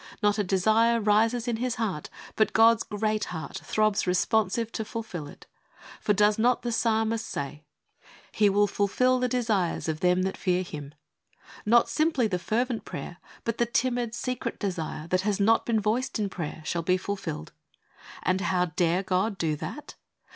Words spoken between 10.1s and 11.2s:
that fear 88 HEART TALKS ON